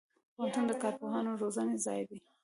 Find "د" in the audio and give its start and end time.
0.67-0.71, 1.35-1.39